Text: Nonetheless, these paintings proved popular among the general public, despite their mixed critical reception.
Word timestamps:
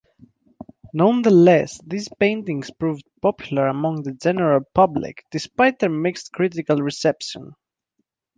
Nonetheless, 0.95 1.79
these 1.85 2.09
paintings 2.19 2.71
proved 2.71 3.07
popular 3.21 3.67
among 3.67 4.01
the 4.01 4.13
general 4.13 4.61
public, 4.73 5.23
despite 5.29 5.77
their 5.77 5.91
mixed 5.91 6.31
critical 6.33 6.77
reception. 6.77 7.53